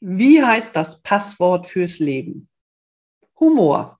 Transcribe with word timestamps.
Wie 0.00 0.42
heißt 0.42 0.74
das 0.76 1.02
Passwort 1.02 1.66
fürs 1.66 1.98
Leben? 1.98 2.48
Humor. 3.38 3.98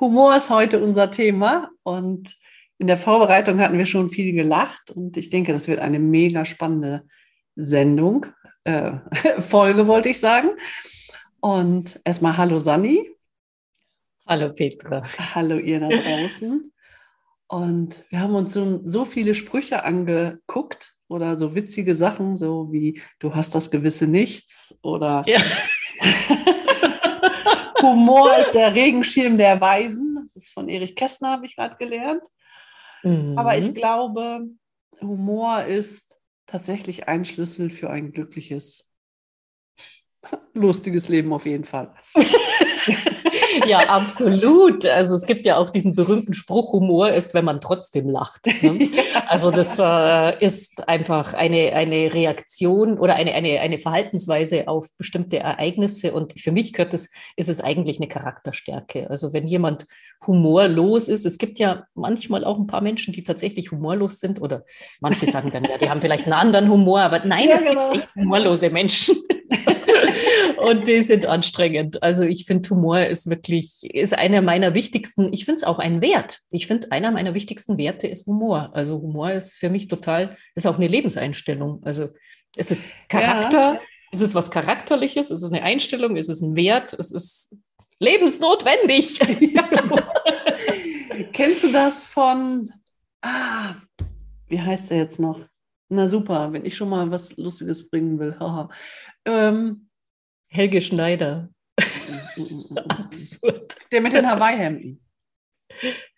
Humor 0.00 0.36
ist 0.36 0.50
heute 0.50 0.82
unser 0.82 1.10
Thema 1.10 1.70
und 1.82 2.36
in 2.78 2.86
der 2.86 2.98
Vorbereitung 2.98 3.60
hatten 3.60 3.78
wir 3.78 3.86
schon 3.86 4.10
viel 4.10 4.32
gelacht 4.32 4.90
und 4.90 5.16
ich 5.16 5.30
denke, 5.30 5.52
das 5.52 5.68
wird 5.68 5.80
eine 5.80 5.98
mega 5.98 6.44
spannende 6.44 7.06
Sendung, 7.54 8.26
äh, 8.64 8.98
Folge 9.40 9.86
wollte 9.86 10.10
ich 10.10 10.20
sagen. 10.20 10.50
Und 11.40 12.00
erstmal 12.04 12.36
Hallo 12.36 12.58
Sani. 12.58 13.10
Hallo 14.26 14.52
Petra. 14.52 15.02
Hallo 15.34 15.56
ihr 15.58 15.80
da 15.80 15.88
draußen. 15.88 16.72
Und 17.48 18.04
wir 18.10 18.18
haben 18.18 18.34
uns 18.34 18.52
so, 18.52 18.80
so 18.84 19.04
viele 19.04 19.32
Sprüche 19.34 19.84
angeguckt 19.84 20.95
oder 21.08 21.36
so 21.36 21.54
witzige 21.54 21.94
Sachen, 21.94 22.36
so 22.36 22.72
wie 22.72 23.00
du 23.18 23.34
hast 23.34 23.54
das 23.54 23.70
gewisse 23.70 24.06
Nichts 24.06 24.78
oder 24.82 25.24
ja. 25.26 25.38
Humor 27.82 28.36
ist 28.38 28.52
der 28.52 28.74
Regenschirm 28.74 29.36
der 29.36 29.60
Weisen. 29.60 30.18
Das 30.22 30.36
ist 30.36 30.52
von 30.52 30.68
Erich 30.68 30.96
Kästner, 30.96 31.30
habe 31.30 31.46
ich 31.46 31.56
gerade 31.56 31.76
gelernt. 31.76 32.24
Mhm. 33.02 33.38
Aber 33.38 33.56
ich 33.56 33.74
glaube, 33.74 34.46
Humor 35.00 35.64
ist 35.64 36.16
tatsächlich 36.46 37.08
ein 37.08 37.24
Schlüssel 37.24 37.70
für 37.70 37.90
ein 37.90 38.12
glückliches, 38.12 38.88
lustiges 40.54 41.08
Leben 41.08 41.32
auf 41.32 41.46
jeden 41.46 41.64
Fall. 41.64 41.94
ja, 43.66 43.78
absolut. 43.88 44.86
Also 44.86 45.14
es 45.14 45.24
gibt 45.26 45.46
ja 45.46 45.56
auch 45.56 45.70
diesen 45.70 45.94
berühmten 45.94 46.32
Spruch, 46.32 46.72
Humor 46.72 47.10
ist, 47.10 47.34
wenn 47.34 47.44
man 47.44 47.60
trotzdem 47.60 48.08
lacht. 48.08 48.46
Ne? 48.62 48.90
Also 49.26 49.50
das 49.50 49.78
äh, 49.78 50.44
ist 50.44 50.88
einfach 50.88 51.34
eine, 51.34 51.72
eine 51.72 52.12
Reaktion 52.12 52.98
oder 52.98 53.14
eine, 53.14 53.34
eine, 53.34 53.60
eine 53.60 53.78
Verhaltensweise 53.78 54.68
auf 54.68 54.88
bestimmte 54.96 55.38
Ereignisse. 55.38 56.12
Und 56.12 56.38
für 56.38 56.52
mich 56.52 56.72
gehört 56.72 56.94
es, 56.94 57.10
ist 57.36 57.48
es 57.48 57.60
eigentlich 57.60 57.98
eine 57.98 58.08
Charakterstärke. 58.08 59.08
Also 59.10 59.32
wenn 59.32 59.46
jemand 59.46 59.86
humorlos 60.26 61.08
ist, 61.08 61.26
es 61.26 61.38
gibt 61.38 61.58
ja 61.58 61.84
manchmal 61.94 62.44
auch 62.44 62.58
ein 62.58 62.66
paar 62.66 62.80
Menschen, 62.80 63.12
die 63.12 63.22
tatsächlich 63.22 63.70
humorlos 63.70 64.20
sind 64.20 64.40
oder 64.40 64.64
manche 65.00 65.26
sagen 65.26 65.50
dann, 65.50 65.64
ja, 65.64 65.78
die 65.78 65.88
haben 65.90 66.00
vielleicht 66.00 66.24
einen 66.24 66.34
anderen 66.34 66.70
Humor, 66.70 67.00
aber 67.00 67.24
nein, 67.24 67.48
ja, 67.48 67.56
es 67.56 67.64
genau. 67.64 67.92
gibt 67.92 68.04
echt 68.04 68.14
humorlose 68.14 68.70
Menschen. 68.70 69.16
und 70.58 70.86
die 70.86 71.02
sind 71.02 71.26
anstrengend. 71.26 72.02
Also 72.02 72.22
ich 72.22 72.46
finde, 72.46 72.68
Humor 72.70 73.00
ist 73.00 73.28
wirklich, 73.28 73.80
ist 73.82 74.16
einer 74.16 74.42
meiner 74.42 74.74
wichtigsten, 74.74 75.32
ich 75.32 75.44
finde 75.44 75.56
es 75.56 75.64
auch 75.64 75.78
ein 75.78 76.00
Wert. 76.00 76.40
Ich 76.50 76.66
finde, 76.66 76.92
einer 76.92 77.10
meiner 77.10 77.34
wichtigsten 77.34 77.78
Werte 77.78 78.06
ist 78.06 78.26
Humor. 78.26 78.70
Also 78.74 79.00
Humor 79.00 79.32
ist 79.32 79.58
für 79.58 79.70
mich 79.70 79.88
total, 79.88 80.36
ist 80.54 80.66
auch 80.66 80.76
eine 80.76 80.88
Lebenseinstellung. 80.88 81.82
Also 81.84 82.08
es 82.56 82.70
ist 82.70 82.92
Charakter, 83.08 83.74
ja. 83.74 83.80
es 84.12 84.20
ist 84.20 84.34
was 84.34 84.50
Charakterliches, 84.50 85.30
es 85.30 85.42
ist 85.42 85.52
eine 85.52 85.62
Einstellung, 85.62 86.16
es 86.16 86.28
ist 86.28 86.42
ein 86.42 86.56
Wert, 86.56 86.92
es 86.94 87.12
ist 87.12 87.56
lebensnotwendig. 87.98 89.18
Kennst 91.32 91.64
du 91.64 91.72
das 91.72 92.06
von, 92.06 92.72
ah, 93.22 93.74
wie 94.48 94.60
heißt 94.60 94.90
er 94.90 94.98
jetzt 94.98 95.20
noch? 95.20 95.40
Na 95.88 96.06
super, 96.06 96.52
wenn 96.52 96.64
ich 96.64 96.76
schon 96.76 96.88
mal 96.88 97.10
was 97.10 97.36
Lustiges 97.36 97.88
bringen 97.88 98.18
will. 98.18 98.36
ähm, 99.24 99.85
Helge 100.56 100.80
Schneider. 100.80 101.50
Absurd. 102.88 103.76
Der 103.92 104.00
mit 104.00 104.14
den 104.14 104.26
Hawaii-Hemden. 104.26 105.00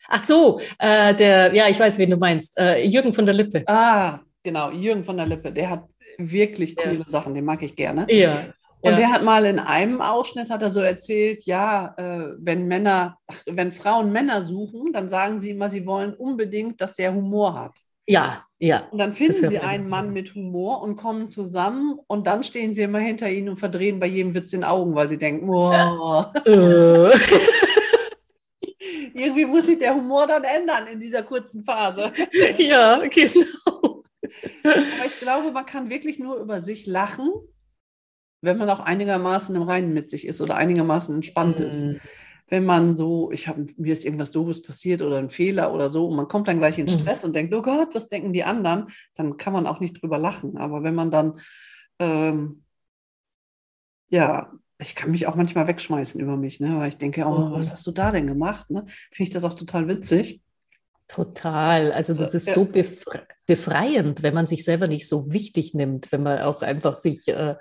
Ach 0.09 0.23
so, 0.23 0.61
äh, 0.79 1.13
der, 1.15 1.53
ja, 1.53 1.69
ich 1.69 1.79
weiß, 1.79 1.99
wen 1.99 2.11
du 2.11 2.17
meinst. 2.17 2.57
Äh, 2.57 2.85
Jürgen 2.85 3.13
von 3.13 3.27
der 3.27 3.35
Lippe. 3.35 3.65
Ah, 3.67 4.21
genau, 4.45 4.71
Jürgen 4.71 5.03
von 5.03 5.17
der 5.17 5.27
Lippe. 5.27 5.53
Der 5.53 5.69
hat 5.71 5.89
wirklich 6.19 6.77
coole 6.77 7.01
ja. 7.01 7.05
Sachen, 7.09 7.35
den 7.35 7.45
mag 7.45 7.63
ich 7.63 7.75
gerne. 7.75 8.07
Ja. 8.09 8.47
Und 8.81 8.93
ja. 8.93 8.97
der 8.97 9.13
hat 9.13 9.25
mal 9.25 9.45
in 9.45 9.59
einem 9.59 10.01
Ausschnitt 10.01 10.51
hat 10.51 10.63
er 10.63 10.71
so 10.71 10.81
erzählt, 10.81 11.45
ja, 11.45 11.95
äh, 11.97 12.35
wenn 12.39 12.69
Männer, 12.69 13.19
wenn 13.47 13.73
Frauen 13.73 14.13
Männer 14.13 14.41
suchen, 14.41 14.93
dann 14.93 15.09
sagen 15.09 15.41
sie 15.41 15.51
immer, 15.51 15.69
sie 15.69 15.85
wollen 15.85 16.15
unbedingt, 16.15 16.81
dass 16.81 16.95
der 16.95 17.13
Humor 17.13 17.59
hat. 17.59 17.77
Ja, 18.09 18.47
ja. 18.59 18.89
Und 18.91 18.99
dann 18.99 19.13
finden 19.13 19.49
sie 19.49 19.59
einen 19.59 19.89
Mann 19.89 20.13
mit 20.13 20.35
Humor 20.35 20.83
und 20.83 20.97
kommen 20.97 21.29
zusammen 21.29 22.01
und 22.07 22.27
dann 22.27 22.43
stehen 22.43 22.75
sie 22.75 22.83
immer 22.83 22.99
hinter 22.99 23.31
ihnen 23.31 23.51
und 23.51 23.59
verdrehen 23.59 24.01
bei 24.01 24.07
jedem 24.07 24.35
Witz 24.35 24.51
den 24.51 24.65
Augen, 24.65 24.95
weil 24.95 25.09
sie 25.09 25.19
denken, 25.19 25.49
oh. 25.51 25.73
Irgendwie 29.15 29.45
muss 29.45 29.67
sich 29.67 29.79
der 29.79 29.95
Humor 29.95 30.27
dann 30.27 30.45
ändern 30.45 30.87
in 30.87 31.01
dieser 31.01 31.23
kurzen 31.23 31.65
Phase. 31.65 32.13
Ja, 32.59 33.03
genau. 33.07 34.05
Aber 34.65 35.07
ich 35.07 35.21
glaube, 35.21 35.53
man 35.53 35.67
kann 35.67 35.91
wirklich 35.91 36.19
nur 36.19 36.37
über 36.37 36.61
sich 36.61 36.87
lachen, 36.87 37.31
wenn 38.41 38.57
man 38.57 38.71
auch 38.71 38.81
einigermaßen 38.81 39.55
im 39.55 39.63
Reinen 39.63 39.93
mit 39.93 40.11
sich 40.11 40.27
ist 40.27 40.41
oder 40.41 40.57
einigermaßen 40.57 41.15
entspannt 41.15 41.59
mm. 41.59 41.63
ist. 41.63 41.87
Wenn 42.49 42.65
man 42.65 42.97
so, 42.97 43.31
ich 43.31 43.47
habe, 43.47 43.67
mir 43.77 43.93
ist 43.93 44.05
irgendwas 44.05 44.31
Doofes 44.31 44.63
passiert 44.63 45.03
oder 45.03 45.19
ein 45.19 45.31
Fehler 45.31 45.75
oder 45.75 45.91
so, 45.91 46.09
und 46.09 46.17
man 46.17 46.29
kommt 46.29 46.49
dann 46.49 46.59
gleich 46.59 46.79
in 46.79 46.87
mhm. 46.87 46.91
Stress 46.91 47.23
mhm. 47.23 47.29
und 47.29 47.33
denkt, 47.35 47.55
oh 47.55 47.63
Gott, 47.63 47.95
was 47.95 48.09
denken 48.09 48.33
die 48.33 48.45
anderen, 48.45 48.89
dann 49.15 49.37
kann 49.37 49.53
man 49.53 49.67
auch 49.67 49.81
nicht 49.81 50.01
drüber 50.01 50.19
lachen. 50.19 50.57
Aber 50.57 50.83
wenn 50.83 50.95
man 50.95 51.11
dann, 51.11 51.41
ähm, 51.99 52.65
ja, 54.09 54.53
ich 54.79 54.95
kann 54.95 55.11
mich 55.11 55.27
auch 55.27 55.35
manchmal 55.35 55.67
wegschmeißen 55.67 56.21
über 56.21 56.37
mich, 56.37 56.61
ne? 56.61 56.79
weil 56.79 56.89
ich 56.89 56.97
denke, 56.97 57.25
oh, 57.27 57.49
mhm. 57.49 57.53
was 57.53 57.73
hast 57.73 57.87
du 57.87 57.91
da 57.91 58.13
denn 58.13 58.27
gemacht? 58.27 58.71
Ne? 58.71 58.85
Finde 59.11 59.29
ich 59.29 59.31
das 59.31 59.45
auch 59.45 59.55
total 59.55 59.89
witzig. 59.89 60.41
Total. 61.09 61.91
Also 61.91 62.13
das 62.13 62.35
ist 62.35 62.53
so 62.53 62.67
befre 62.67 63.27
befreiend, 63.47 64.23
wenn 64.23 64.35
man 64.35 64.47
sich 64.47 64.63
selber 64.63 64.89
nicht 64.89 65.09
so 65.09 65.33
wichtig 65.33 65.73
nimmt, 65.73 66.13
wenn 66.13 66.23
man 66.23 66.41
auch 66.41 66.61
einfach 66.61 66.99
sich 66.99 67.27
äh, 67.29 67.57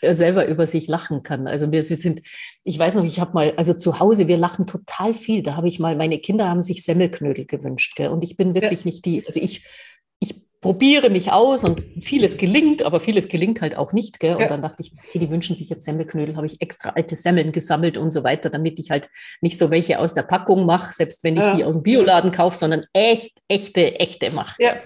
selber 0.00 0.48
über 0.48 0.66
sich 0.66 0.88
lachen 0.88 1.22
kann. 1.22 1.46
Also 1.46 1.70
wir, 1.70 1.86
wir 1.86 1.96
sind, 1.96 2.22
ich 2.64 2.78
weiß 2.78 2.94
noch, 2.94 3.04
ich 3.04 3.20
habe 3.20 3.34
mal, 3.34 3.52
also 3.58 3.74
zu 3.74 4.00
Hause, 4.00 4.28
wir 4.28 4.38
lachen 4.38 4.66
total 4.66 5.12
viel. 5.12 5.42
Da 5.42 5.54
habe 5.54 5.68
ich 5.68 5.78
mal, 5.78 5.94
meine 5.94 6.20
Kinder 6.20 6.48
haben 6.48 6.62
sich 6.62 6.82
Semmelknödel 6.84 7.44
gewünscht. 7.44 7.96
Gell? 7.96 8.08
Und 8.08 8.24
ich 8.24 8.38
bin 8.38 8.54
wirklich 8.54 8.80
ja. 8.80 8.86
nicht 8.86 9.04
die, 9.04 9.26
also 9.26 9.38
ich 9.38 9.62
probiere 10.60 11.10
mich 11.10 11.32
aus 11.32 11.64
und 11.64 11.84
vieles 12.02 12.36
gelingt, 12.36 12.82
aber 12.82 13.00
vieles 13.00 13.28
gelingt 13.28 13.60
halt 13.60 13.76
auch 13.76 13.92
nicht. 13.92 14.20
Gell? 14.20 14.34
Und 14.34 14.42
ja. 14.42 14.48
dann 14.48 14.62
dachte 14.62 14.82
ich, 14.82 14.92
okay, 14.92 15.18
die 15.18 15.30
wünschen 15.30 15.54
sich 15.56 15.68
jetzt 15.68 15.84
Semmelknödel, 15.84 16.36
habe 16.36 16.46
ich 16.46 16.60
extra 16.60 16.90
alte 16.90 17.16
Semmeln 17.16 17.52
gesammelt 17.52 17.98
und 17.98 18.10
so 18.10 18.24
weiter, 18.24 18.50
damit 18.50 18.78
ich 18.78 18.90
halt 18.90 19.08
nicht 19.40 19.58
so 19.58 19.70
welche 19.70 19.98
aus 19.98 20.14
der 20.14 20.22
Packung 20.22 20.66
mache, 20.66 20.92
selbst 20.92 21.24
wenn 21.24 21.36
ich 21.36 21.44
ja. 21.44 21.56
die 21.56 21.64
aus 21.64 21.74
dem 21.74 21.82
Bioladen 21.82 22.32
kaufe, 22.32 22.56
sondern 22.56 22.86
echt, 22.92 23.38
echte, 23.48 23.98
echte 24.00 24.30
mache. 24.30 24.56
Ja. 24.62 24.76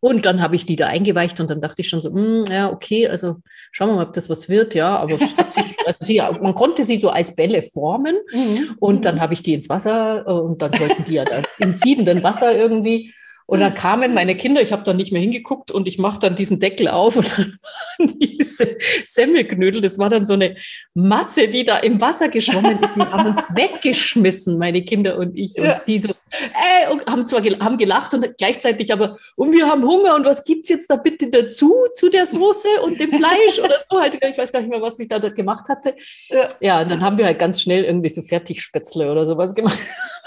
Und 0.00 0.26
dann 0.26 0.42
habe 0.42 0.56
ich 0.56 0.66
die 0.66 0.76
da 0.76 0.86
eingeweicht 0.86 1.40
und 1.40 1.50
dann 1.50 1.60
dachte 1.60 1.82
ich 1.82 1.88
schon 1.88 2.00
so, 2.00 2.10
mh, 2.10 2.20
hm, 2.20 2.44
ja, 2.50 2.70
okay, 2.70 3.08
also 3.08 3.36
schauen 3.72 3.88
wir 3.88 3.96
mal, 3.96 4.06
ob 4.06 4.12
das 4.12 4.28
was 4.28 4.48
wird, 4.48 4.74
ja, 4.74 4.96
aber 4.96 5.18
sich, 5.18 5.34
also 5.86 5.98
sie, 6.00 6.18
man 6.18 6.54
konnte 6.54 6.84
sie 6.84 6.96
so 6.96 7.10
als 7.10 7.34
Bälle 7.34 7.62
formen 7.62 8.16
mhm. 8.32 8.76
und 8.78 9.04
dann 9.04 9.20
habe 9.20 9.34
ich 9.34 9.42
die 9.42 9.54
ins 9.54 9.68
Wasser 9.68 10.24
äh, 10.26 10.32
und 10.32 10.62
dann 10.62 10.72
sollten 10.72 11.04
die 11.04 11.14
ja 11.14 11.24
da 11.24 11.42
im 11.58 11.74
siedenden 11.74 12.22
Wasser 12.22 12.54
irgendwie 12.54 13.12
und 13.46 13.60
dann 13.60 13.74
kamen 13.74 14.14
meine 14.14 14.36
Kinder, 14.36 14.62
ich 14.62 14.72
habe 14.72 14.84
dann 14.84 14.96
nicht 14.96 15.12
mehr 15.12 15.20
hingeguckt 15.20 15.70
und 15.70 15.86
ich 15.86 15.98
mache 15.98 16.18
dann 16.18 16.34
diesen 16.34 16.60
Deckel 16.60 16.88
auf 16.88 17.16
und 17.16 17.30
dann 17.38 17.58
waren 17.98 18.18
diese 18.18 18.76
Semmelknödel, 19.04 19.82
das 19.82 19.98
war 19.98 20.08
dann 20.08 20.24
so 20.24 20.32
eine 20.32 20.56
Masse, 20.94 21.48
die 21.48 21.64
da 21.64 21.78
im 21.78 22.00
Wasser 22.00 22.28
geschwommen 22.28 22.82
ist. 22.82 22.96
Wir 22.96 23.10
haben 23.10 23.28
uns 23.28 23.42
weggeschmissen, 23.54 24.56
meine 24.58 24.82
Kinder 24.82 25.18
und 25.18 25.36
ich. 25.36 25.58
Und 25.58 25.64
ja. 25.64 25.80
die 25.86 26.00
so, 26.00 26.08
äh, 26.08 26.90
und 26.90 27.06
haben 27.06 27.26
zwar 27.26 27.42
gel 27.42 27.58
haben 27.58 27.76
gelacht 27.76 28.14
und 28.14 28.26
gleichzeitig 28.38 28.92
aber, 28.92 29.18
und 29.36 29.52
wir 29.52 29.68
haben 29.68 29.82
Hunger 29.82 30.14
und 30.14 30.24
was 30.24 30.44
gibt's 30.44 30.70
jetzt 30.70 30.90
da 30.90 30.96
bitte 30.96 31.28
dazu, 31.28 31.72
zu 31.96 32.08
der 32.08 32.24
Soße 32.24 32.68
und 32.82 32.98
dem 32.98 33.12
Fleisch 33.12 33.58
oder 33.62 33.76
so 33.90 34.00
halt. 34.00 34.18
Ich 34.22 34.38
weiß 34.38 34.52
gar 34.52 34.60
nicht 34.60 34.70
mehr, 34.70 34.80
was 34.80 34.98
ich 34.98 35.08
da 35.08 35.18
gemacht 35.18 35.68
hatte. 35.68 35.94
Ja, 36.28 36.48
ja 36.60 36.82
und 36.82 36.88
dann 36.88 37.02
haben 37.02 37.18
wir 37.18 37.26
halt 37.26 37.38
ganz 37.38 37.60
schnell 37.60 37.84
irgendwie 37.84 38.08
so 38.08 38.22
Fertigspätzle 38.22 39.12
oder 39.12 39.26
sowas 39.26 39.54
gemacht. 39.54 39.78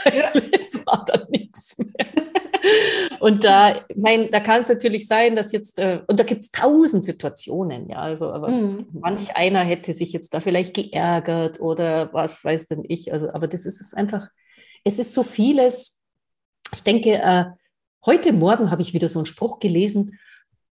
Ja. 0.05 0.31
es 0.59 0.75
war 0.85 1.03
dann 1.07 1.27
nichts 1.29 1.77
mehr. 1.79 2.05
Und 3.19 3.43
da, 3.43 3.73
mein, 3.95 4.29
da 4.31 4.39
kann 4.39 4.61
es 4.61 4.69
natürlich 4.69 5.07
sein, 5.07 5.35
dass 5.35 5.51
jetzt, 5.51 5.79
äh, 5.79 6.01
und 6.07 6.19
da 6.19 6.23
gibt 6.23 6.43
es 6.43 6.51
tausend 6.51 7.03
Situationen, 7.03 7.89
ja, 7.89 7.97
also, 7.97 8.31
aber 8.31 8.49
mhm. 8.49 8.85
manch 8.93 9.35
einer 9.35 9.61
hätte 9.61 9.93
sich 9.93 10.13
jetzt 10.13 10.33
da 10.33 10.39
vielleicht 10.39 10.75
geärgert 10.75 11.59
oder 11.59 12.13
was 12.13 12.43
weiß 12.43 12.67
denn 12.67 12.83
ich, 12.87 13.11
also, 13.11 13.29
aber 13.31 13.47
das 13.47 13.65
ist 13.65 13.81
es 13.81 13.93
einfach, 13.93 14.29
es 14.83 14.99
ist 14.99 15.13
so 15.13 15.23
vieles. 15.23 16.01
Ich 16.73 16.83
denke, 16.83 17.13
äh, 17.13 17.45
heute 18.05 18.33
Morgen 18.33 18.71
habe 18.71 18.81
ich 18.81 18.93
wieder 18.93 19.09
so 19.09 19.19
einen 19.19 19.25
Spruch 19.25 19.59
gelesen, 19.59 20.19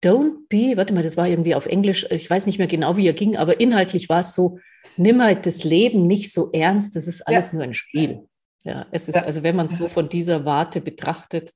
don't 0.04 0.48
be, 0.50 0.76
warte 0.76 0.94
mal, 0.94 1.04
das 1.04 1.18
war 1.18 1.28
irgendwie 1.28 1.56
auf 1.56 1.66
Englisch, 1.66 2.06
ich 2.12 2.30
weiß 2.30 2.46
nicht 2.46 2.58
mehr 2.58 2.68
genau, 2.68 2.98
wie 2.98 3.08
er 3.08 3.14
ging, 3.14 3.38
aber 3.38 3.60
inhaltlich 3.60 4.10
war 4.10 4.20
es 4.20 4.34
so, 4.34 4.60
nimm 4.98 5.22
halt 5.24 5.46
das 5.46 5.64
Leben 5.64 6.08
nicht 6.08 6.34
so 6.34 6.52
ernst, 6.52 6.96
das 6.96 7.08
ist 7.08 7.26
alles 7.26 7.52
ja. 7.52 7.56
nur 7.56 7.64
ein 7.64 7.74
Spiel. 7.74 8.28
Ja, 8.66 8.86
es 8.92 9.08
ist, 9.08 9.16
ja. 9.16 9.24
also 9.24 9.44
wenn 9.44 9.56
man 9.56 9.68
es 9.68 9.78
so 9.78 9.88
von 9.88 10.10
dieser 10.10 10.46
Warte 10.46 10.80
betrachtet, 10.80 11.54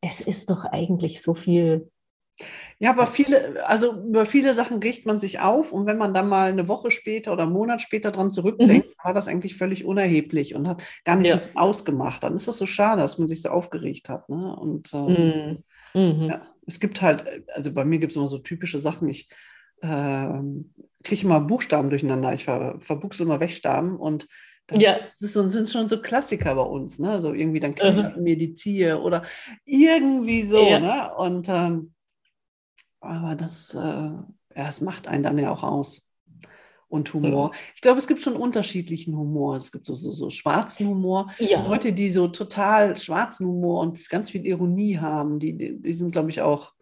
es 0.00 0.20
ist 0.20 0.50
doch 0.50 0.64
eigentlich 0.64 1.22
so 1.22 1.34
viel. 1.34 1.90
Ja, 2.78 2.90
aber 2.90 3.06
viele, 3.06 3.66
also 3.66 3.94
über 3.94 4.26
viele 4.26 4.54
Sachen 4.54 4.82
riecht 4.82 5.06
man 5.06 5.18
sich 5.18 5.40
auf 5.40 5.72
und 5.72 5.86
wenn 5.86 5.96
man 5.96 6.12
dann 6.12 6.28
mal 6.28 6.50
eine 6.50 6.68
Woche 6.68 6.90
später 6.90 7.32
oder 7.32 7.44
einen 7.44 7.52
Monat 7.52 7.80
später 7.80 8.10
dran 8.10 8.30
zurückdenkt, 8.30 8.88
mhm. 8.88 8.94
war 9.02 9.14
das 9.14 9.28
eigentlich 9.28 9.56
völlig 9.56 9.86
unerheblich 9.86 10.54
und 10.54 10.68
hat 10.68 10.82
gar 11.04 11.16
nicht 11.16 11.28
ja. 11.28 11.38
so 11.38 11.46
viel 11.46 11.56
ausgemacht. 11.56 12.22
Dann 12.22 12.34
ist 12.34 12.46
das 12.46 12.58
so 12.58 12.66
schade, 12.66 13.00
dass 13.00 13.18
man 13.18 13.28
sich 13.28 13.40
so 13.40 13.48
aufgeregt 13.48 14.10
hat. 14.10 14.28
Ne? 14.28 14.54
Und 14.54 14.92
äh, 14.92 14.98
mhm. 14.98 15.64
Mhm. 15.94 16.26
Ja, 16.28 16.46
es 16.66 16.78
gibt 16.78 17.00
halt, 17.00 17.24
also 17.54 17.72
bei 17.72 17.86
mir 17.86 17.98
gibt 17.98 18.12
es 18.12 18.16
immer 18.16 18.28
so 18.28 18.38
typische 18.38 18.78
Sachen. 18.78 19.08
Ich 19.08 19.30
äh, 19.80 20.28
kriege 21.02 21.22
immer 21.22 21.40
Buchstaben 21.40 21.88
durcheinander. 21.88 22.34
Ich 22.34 22.44
ver, 22.44 22.76
verbuchsel 22.80 23.24
immer 23.24 23.40
Wegstaben 23.40 23.96
und 23.96 24.28
das, 24.66 24.80
ja. 24.80 24.98
das 25.20 25.32
sind 25.32 25.70
schon 25.70 25.88
so 25.88 26.00
Klassiker 26.00 26.54
bei 26.54 26.62
uns, 26.62 26.98
ne? 26.98 27.20
So 27.20 27.32
irgendwie 27.32 27.60
dann 27.60 27.74
ich 27.74 28.16
mir 28.16 28.36
die 28.36 28.54
Ziehe 28.54 29.00
oder 29.00 29.22
irgendwie 29.64 30.42
so, 30.42 30.62
ja. 30.62 30.80
ne? 30.80 31.14
Und 31.14 31.48
ähm, 31.48 31.94
aber 33.00 33.36
das, 33.36 33.74
äh, 33.74 33.78
ja, 33.78 34.26
das 34.54 34.80
macht 34.80 35.06
einen 35.06 35.22
dann 35.22 35.38
ja 35.38 35.52
auch 35.52 35.62
aus. 35.62 36.02
Und 36.88 37.12
Humor. 37.12 37.50
Ja. 37.52 37.58
Ich 37.74 37.80
glaube, 37.80 37.98
es 37.98 38.06
gibt 38.06 38.20
schon 38.20 38.36
unterschiedlichen 38.36 39.16
Humor. 39.16 39.56
Es 39.56 39.72
gibt 39.72 39.86
so, 39.86 39.94
so, 39.94 40.12
so 40.12 40.30
schwarzen 40.30 40.86
Humor. 40.86 41.32
Ja. 41.38 41.66
Leute, 41.66 41.92
die 41.92 42.10
so 42.10 42.28
total 42.28 42.96
schwarzen 42.96 43.46
Humor 43.46 43.80
und 43.80 44.08
ganz 44.08 44.30
viel 44.30 44.46
Ironie 44.46 44.98
haben, 44.98 45.40
die, 45.40 45.56
die, 45.56 45.82
die 45.82 45.94
sind, 45.94 46.12
glaube 46.12 46.30
ich, 46.30 46.42
auch. 46.42 46.72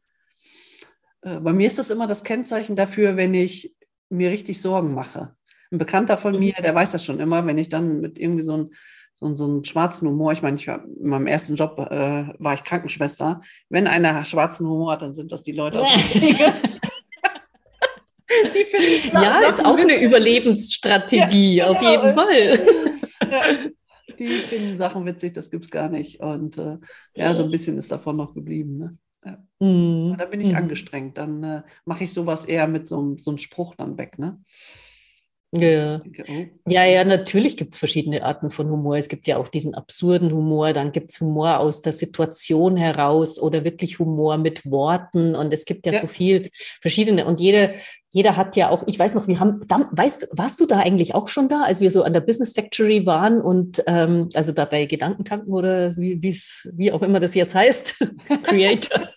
Äh, 1.22 1.40
bei 1.40 1.54
mir 1.54 1.66
ist 1.66 1.78
das 1.78 1.90
immer 1.90 2.06
das 2.06 2.22
Kennzeichen 2.22 2.76
dafür, 2.76 3.16
wenn 3.16 3.32
ich 3.32 3.74
mir 4.10 4.30
richtig 4.30 4.60
Sorgen 4.60 4.92
mache. 4.92 5.34
Ein 5.74 5.78
Bekannter 5.78 6.16
von 6.16 6.34
mhm. 6.34 6.38
mir, 6.38 6.54
der 6.54 6.74
weiß 6.74 6.92
das 6.92 7.04
schon 7.04 7.20
immer, 7.20 7.44
wenn 7.46 7.58
ich 7.58 7.68
dann 7.68 8.00
mit 8.00 8.18
irgendwie 8.18 8.42
so 8.42 8.54
einem 8.54 8.70
so, 9.14 9.34
so 9.34 9.44
einen 9.44 9.64
schwarzen 9.64 10.08
Humor, 10.08 10.32
ich 10.32 10.42
meine, 10.42 10.56
ich 10.56 10.66
war 10.66 10.84
in 10.84 11.08
meinem 11.08 11.26
ersten 11.26 11.54
Job 11.54 11.78
äh, 11.78 12.26
war 12.38 12.54
ich 12.54 12.64
Krankenschwester. 12.64 13.42
Wenn 13.68 13.86
einer 13.86 14.24
schwarzen 14.24 14.66
Humor 14.66 14.92
hat, 14.92 15.02
dann 15.02 15.14
sind 15.14 15.30
das 15.32 15.42
die 15.42 15.52
Leute 15.52 15.80
aus 15.80 15.88
der. 16.14 16.54
Die 18.52 18.64
finden 18.64 19.14
ja, 19.14 19.22
Sachen 19.22 19.50
ist 19.50 19.64
auch 19.64 19.78
eine 19.78 20.02
Überlebensstrategie, 20.02 21.56
ja, 21.56 21.68
auf 21.68 21.78
genau. 21.78 21.90
jeden 21.90 22.14
Fall. 22.14 22.60
Ja, 23.30 23.42
die 24.18 24.28
finden 24.28 24.76
Sachen 24.76 25.06
witzig, 25.06 25.32
das 25.32 25.50
gibt 25.50 25.64
es 25.64 25.70
gar 25.70 25.88
nicht. 25.88 26.20
Und 26.20 26.58
äh, 26.58 26.76
ja, 27.16 27.32
so 27.32 27.44
ein 27.44 27.50
bisschen 27.50 27.78
ist 27.78 27.90
davon 27.90 28.16
noch 28.16 28.34
geblieben. 28.34 28.76
Ne? 28.76 28.98
Ja. 29.24 29.66
Mm. 29.66 30.16
Da 30.18 30.26
bin 30.26 30.40
ich 30.40 30.52
mm. 30.52 30.56
angestrengt. 30.56 31.16
Dann 31.16 31.42
äh, 31.42 31.62
mache 31.86 32.04
ich 32.04 32.12
sowas 32.12 32.44
eher 32.44 32.66
mit 32.66 32.86
so, 32.86 33.16
so 33.18 33.30
einem 33.30 33.38
Spruch 33.38 33.76
dann 33.76 33.96
weg. 33.96 34.18
Ne? 34.18 34.42
Ja. 35.60 36.00
Ja, 36.66 36.84
ja, 36.84 37.04
natürlich 37.04 37.56
gibt 37.56 37.72
es 37.72 37.78
verschiedene 37.78 38.24
Arten 38.24 38.50
von 38.50 38.68
Humor. 38.70 38.96
Es 38.96 39.08
gibt 39.08 39.26
ja 39.26 39.36
auch 39.36 39.48
diesen 39.48 39.74
absurden 39.74 40.32
Humor, 40.32 40.72
dann 40.72 40.92
gibt 40.92 41.10
es 41.10 41.20
Humor 41.20 41.58
aus 41.60 41.80
der 41.80 41.92
Situation 41.92 42.76
heraus 42.76 43.38
oder 43.38 43.64
wirklich 43.64 43.98
Humor 43.98 44.38
mit 44.38 44.70
Worten 44.70 45.36
und 45.36 45.52
es 45.52 45.64
gibt 45.64 45.86
ja, 45.86 45.92
ja. 45.92 46.00
so 46.00 46.06
viel 46.06 46.50
verschiedene 46.80 47.26
und 47.26 47.40
jede, 47.40 47.74
jeder 48.10 48.36
hat 48.36 48.56
ja 48.56 48.70
auch, 48.70 48.84
ich 48.86 48.98
weiß 48.98 49.14
noch, 49.14 49.28
wir 49.28 49.38
haben, 49.38 49.62
da, 49.68 49.88
weißt, 49.92 50.28
warst 50.32 50.60
du 50.60 50.66
da 50.66 50.78
eigentlich 50.78 51.14
auch 51.14 51.28
schon 51.28 51.48
da, 51.48 51.62
als 51.62 51.80
wir 51.80 51.90
so 51.90 52.02
an 52.02 52.12
der 52.12 52.20
Business 52.20 52.52
Factory 52.52 53.06
waren 53.06 53.40
und 53.40 53.82
ähm, 53.86 54.28
also 54.34 54.52
da 54.52 54.64
bei 54.64 54.86
Gedankentanken 54.86 55.52
oder 55.52 55.96
wie, 55.96 56.20
wie 56.22 56.92
auch 56.92 57.02
immer 57.02 57.20
das 57.20 57.34
jetzt 57.34 57.54
heißt, 57.54 58.04
Creator. 58.44 59.08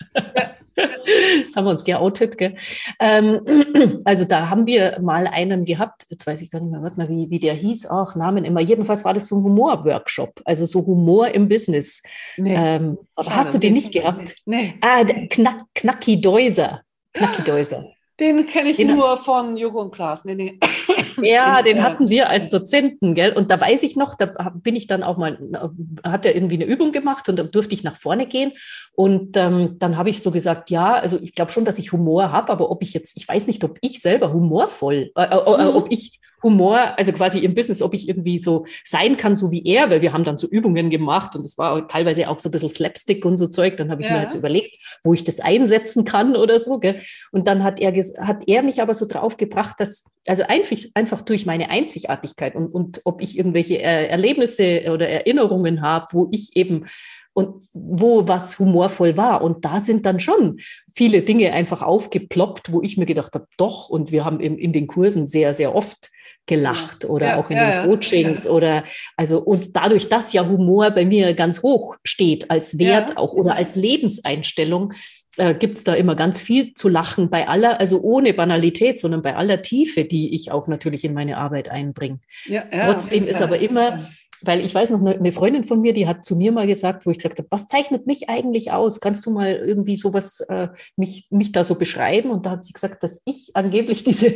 Jetzt 0.77 1.55
haben 1.55 1.65
wir 1.65 1.71
uns 1.71 1.83
geoutet. 1.83 2.37
Gell? 2.37 2.55
Ähm, 2.99 4.01
also 4.05 4.25
da 4.25 4.49
haben 4.49 4.65
wir 4.65 4.99
mal 5.01 5.27
einen 5.27 5.65
gehabt, 5.65 6.05
jetzt 6.09 6.27
weiß 6.27 6.41
ich 6.41 6.51
gar 6.51 6.59
nicht 6.59 6.71
mehr, 6.71 6.81
warte 6.81 6.97
mal, 6.97 7.09
wie, 7.09 7.29
wie 7.29 7.39
der 7.39 7.53
hieß, 7.53 7.87
auch 7.87 8.15
Namen 8.15 8.45
immer. 8.45 8.61
Jedenfalls 8.61 9.05
war 9.05 9.13
das 9.13 9.27
so 9.27 9.37
ein 9.37 9.43
Humor-Workshop, 9.43 10.41
also 10.45 10.65
so 10.65 10.85
Humor 10.85 11.29
im 11.29 11.47
Business. 11.49 12.03
Nee, 12.37 12.55
ähm, 12.55 12.97
aber 13.15 13.35
hast 13.35 13.53
du 13.53 13.57
den 13.57 13.73
nicht 13.73 13.91
gehabt? 13.91 14.35
Nee. 14.45 14.75
Ah, 14.81 15.03
Knack, 15.03 15.65
Knacki 15.73 16.21
Deuser. 16.21 16.81
Knacki 17.13 17.41
Deuser. 17.43 17.83
Den 18.19 18.47
kenne 18.47 18.69
ich 18.69 18.77
den 18.77 18.95
nur 18.95 19.15
von 19.17 19.57
Joko 19.57 19.81
und 19.81 19.91
Klaas. 19.91 20.25
Nee, 20.25 20.35
nee. 20.35 20.59
Ja, 21.21 21.63
den 21.63 21.81
hatten 21.81 22.09
wir 22.09 22.29
als 22.29 22.47
Dozenten, 22.49 23.15
gell? 23.15 23.33
Und 23.33 23.49
da 23.49 23.59
weiß 23.59 23.81
ich 23.83 23.95
noch, 23.95 24.15
da 24.15 24.51
bin 24.53 24.75
ich 24.75 24.85
dann 24.85 25.01
auch 25.01 25.17
mal, 25.17 25.39
hat 26.03 26.25
er 26.25 26.35
irgendwie 26.35 26.55
eine 26.55 26.65
Übung 26.65 26.91
gemacht 26.91 27.27
und 27.27 27.37
da 27.39 27.43
durfte 27.43 27.73
ich 27.73 27.83
nach 27.83 27.95
vorne 27.95 28.27
gehen. 28.27 28.51
Und 28.93 29.35
ähm, 29.35 29.77
dann 29.79 29.97
habe 29.97 30.11
ich 30.11 30.21
so 30.21 30.31
gesagt, 30.31 30.69
ja, 30.69 30.93
also 30.93 31.19
ich 31.19 31.33
glaube 31.33 31.51
schon, 31.51 31.65
dass 31.65 31.79
ich 31.79 31.91
Humor 31.91 32.31
habe, 32.31 32.51
aber 32.51 32.69
ob 32.69 32.83
ich 32.83 32.93
jetzt, 32.93 33.17
ich 33.17 33.27
weiß 33.27 33.47
nicht, 33.47 33.63
ob 33.63 33.77
ich 33.81 33.99
selber 33.99 34.31
humorvoll, 34.31 35.11
äh, 35.15 35.23
äh, 35.23 35.25
äh 35.25 35.71
mhm. 35.71 35.75
ob 35.75 35.91
ich 35.91 36.19
Humor, 36.43 36.97
also 36.97 37.11
quasi 37.11 37.39
im 37.39 37.55
Business, 37.55 37.81
ob 37.81 37.93
ich 37.93 38.07
irgendwie 38.07 38.37
so 38.37 38.65
sein 38.85 39.17
kann, 39.17 39.35
so 39.35 39.51
wie 39.51 39.65
er, 39.65 39.89
weil 39.89 40.01
wir 40.01 40.13
haben 40.13 40.23
dann 40.23 40.37
so 40.37 40.47
Übungen 40.47 40.89
gemacht 40.89 41.35
und 41.35 41.43
es 41.43 41.57
war 41.57 41.87
teilweise 41.87 42.29
auch 42.29 42.39
so 42.39 42.49
ein 42.49 42.51
bisschen 42.51 42.69
Slapstick 42.69 43.25
und 43.25 43.37
so 43.37 43.47
Zeug. 43.47 43.77
Dann 43.77 43.89
habe 43.89 44.01
ich 44.01 44.07
ja. 44.07 44.15
mir 44.15 44.21
jetzt 44.21 44.35
überlegt, 44.35 44.77
wo 45.03 45.13
ich 45.13 45.23
das 45.23 45.39
einsetzen 45.39 46.05
kann 46.05 46.35
oder 46.35 46.59
so. 46.59 46.79
Gell? 46.79 47.01
Und 47.31 47.47
dann 47.47 47.63
hat 47.63 47.79
er, 47.79 47.91
hat 47.91 48.43
er 48.47 48.61
mich 48.61 48.81
aber 48.81 48.93
so 48.93 49.05
drauf 49.07 49.37
gebracht, 49.37 49.79
dass, 49.79 50.05
also 50.27 50.43
einfach, 50.47 50.77
einfach 50.93 51.21
durch 51.21 51.45
meine 51.45 51.69
Einzigartigkeit 51.69 52.55
und, 52.55 52.67
und 52.67 53.01
ob 53.03 53.21
ich 53.21 53.37
irgendwelche 53.37 53.81
Erlebnisse 53.81 54.91
oder 54.91 55.07
Erinnerungen 55.07 55.81
habe, 55.81 56.07
wo 56.11 56.29
ich 56.31 56.55
eben 56.55 56.85
und 57.37 57.67
wo 57.73 58.27
was 58.27 58.57
humorvoll 58.57 59.15
war. 59.15 59.43
Und 59.43 59.63
da 59.63 59.79
sind 59.79 60.07
dann 60.07 60.19
schon 60.19 60.59
viele 60.91 61.21
Dinge 61.21 61.53
einfach 61.53 61.83
aufgeploppt, 61.83 62.73
wo 62.73 62.81
ich 62.81 62.97
mir 62.97 63.05
gedacht 63.05 63.35
habe, 63.35 63.47
doch, 63.57 63.89
und 63.89 64.11
wir 64.11 64.25
haben 64.25 64.39
in, 64.39 64.57
in 64.57 64.73
den 64.73 64.87
Kursen 64.87 65.27
sehr, 65.27 65.53
sehr 65.53 65.75
oft 65.75 66.09
gelacht 66.47 67.05
oder 67.05 67.27
ja, 67.27 67.37
auch 67.37 67.49
in 67.49 67.57
ja, 67.57 67.81
den 67.81 67.89
Coachings 67.89 68.45
ja. 68.45 68.51
oder 68.51 68.83
also 69.15 69.39
und 69.39 69.75
dadurch, 69.75 70.09
dass 70.09 70.33
ja 70.33 70.47
Humor 70.47 70.89
bei 70.91 71.05
mir 71.05 71.33
ganz 71.33 71.61
hoch 71.61 71.97
steht 72.03 72.49
als 72.49 72.79
Wert 72.79 73.17
auch 73.17 73.33
oder 73.33 73.55
als 73.55 73.75
Lebenseinstellung, 73.75 74.93
äh, 75.37 75.53
gibt 75.53 75.77
es 75.77 75.83
da 75.83 75.93
immer 75.93 76.15
ganz 76.15 76.41
viel 76.41 76.73
zu 76.73 76.89
lachen 76.89 77.29
bei 77.29 77.47
aller, 77.47 77.79
also 77.79 78.01
ohne 78.01 78.33
Banalität, 78.33 78.99
sondern 78.99 79.21
bei 79.21 79.35
aller 79.35 79.61
Tiefe, 79.61 80.05
die 80.05 80.33
ich 80.33 80.51
auch 80.51 80.67
natürlich 80.67 81.03
in 81.03 81.13
meine 81.13 81.37
Arbeit 81.37 81.69
einbringe. 81.69 82.19
Trotzdem 82.81 83.25
ist 83.25 83.41
aber 83.41 83.59
immer 83.59 84.07
weil 84.41 84.63
ich 84.63 84.73
weiß 84.73 84.91
noch, 84.91 85.03
eine 85.03 85.31
Freundin 85.31 85.63
von 85.63 85.81
mir, 85.81 85.93
die 85.93 86.07
hat 86.07 86.25
zu 86.25 86.35
mir 86.35 86.51
mal 86.51 86.67
gesagt, 86.67 87.05
wo 87.05 87.11
ich 87.11 87.17
gesagt 87.17 87.39
habe, 87.39 87.47
was 87.49 87.67
zeichnet 87.67 88.07
mich 88.07 88.29
eigentlich 88.29 88.71
aus? 88.71 88.99
Kannst 88.99 89.25
du 89.25 89.31
mal 89.31 89.55
irgendwie 89.55 89.97
sowas, 89.97 90.41
äh, 90.41 90.69
mich, 90.95 91.27
mich 91.29 91.51
da 91.51 91.63
so 91.63 91.75
beschreiben? 91.75 92.29
Und 92.29 92.45
da 92.45 92.51
hat 92.51 92.65
sie 92.65 92.73
gesagt, 92.73 93.03
dass 93.03 93.21
ich 93.25 93.51
angeblich 93.53 94.03
diese 94.05 94.33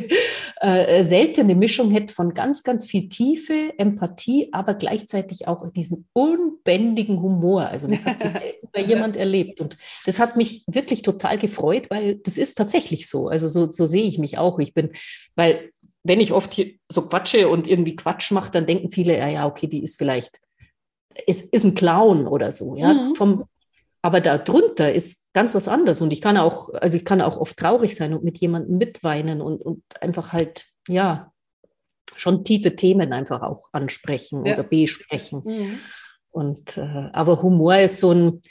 äh, 0.60 1.04
seltene 1.04 1.56
Mischung 1.56 1.92
hätte 1.92 2.14
von 2.14 2.34
ganz, 2.34 2.64
ganz 2.64 2.86
viel 2.86 3.10
Tiefe, 3.10 3.72
Empathie, 3.78 4.50
aber 4.52 4.74
gleichzeitig 4.74 5.48
auch 5.48 5.70
diesen 5.72 6.08
unbändigen 6.14 7.22
Humor. 7.22 7.68
Also 7.68 7.88
das 7.88 8.06
hat 8.06 8.20
sie 8.20 8.28
selten 8.28 8.68
bei 8.72 8.82
jemand 8.82 9.18
erlebt. 9.18 9.62
Und 9.62 9.78
das 10.06 10.20
hat 10.20 10.38
mich 10.38 10.64
wirklich 10.68 11.02
total 11.02 11.38
gefreut, 11.38 11.90
weil 11.90 12.16
das 12.16 12.38
ist 12.38 12.58
tatsächlich 12.58 13.10
so. 13.10 13.28
Also 13.28 13.48
so, 13.48 13.72
so 13.72 13.86
sehe 13.86 14.04
ich 14.04 14.18
mich 14.18 14.38
auch. 14.38 14.60
Ich 14.60 14.74
bin, 14.74 14.92
weil 15.36 15.72
wenn 16.04 16.20
ich 16.20 16.34
oft 16.34 16.54
hier 16.54 16.74
so 16.92 17.08
quatsche 17.08 17.48
und 17.48 17.68
irgendwie 17.68 17.96
Quatsch 17.96 18.32
mache, 18.32 18.52
dann 18.52 18.66
denken 18.66 18.92
viele, 18.92 19.18
ja, 19.18 19.28
ja, 19.28 19.48
okay, 19.48 19.68
die 19.68 19.84
ist 19.84 19.98
vielleicht, 19.98 20.40
ist, 21.26 21.54
ist 21.54 21.64
ein 21.64 21.76
Clown 21.76 22.28
oder 22.28 22.52
so, 22.52 22.76
ja. 22.76 22.94
Mhm. 22.94 23.16
Vom, 23.16 23.46
aber 24.02 24.20
darunter 24.20 24.92
ist 24.94 25.28
ganz 25.34 25.54
was 25.54 25.68
anderes. 25.68 26.02
Und 26.02 26.12
ich 26.12 26.22
kann 26.22 26.38
auch, 26.38 26.74
also 26.74 26.98
ich 26.98 27.06
kann 27.06 27.22
auch 27.22 27.38
oft 27.38 27.58
traurig 27.58 27.96
sein 27.96 28.14
und 28.14 28.24
mit 28.24 28.40
jemandem 28.40 28.78
mitweinen 28.78 29.42
und, 29.42 29.62
und 29.62 29.84
einfach 30.02 30.34
halt, 30.34 30.66
ja, 30.88 31.32
schon 32.16 32.44
tiefe 32.44 32.76
Themen 32.76 33.14
einfach 33.14 33.42
auch 33.42 33.70
ansprechen 33.72 34.46
ja. 34.46 34.54
oder 34.54 34.64
besprechen. 34.64 35.42
Mhm. 35.46 35.80
Und 36.32 36.78
äh, 36.78 37.10
aber 37.14 37.42
Humor 37.42 37.78
ist 37.78 38.00
so 38.00 38.12
ein, 38.12 38.42